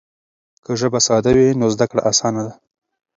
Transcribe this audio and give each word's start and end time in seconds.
که 0.63 0.71
ژبه 0.79 0.99
ساده 1.07 1.31
وي 1.35 1.47
نو 1.59 1.65
زده 1.73 1.85
کړه 1.91 2.01
اسانه 2.11 2.41
ده. 2.47 2.53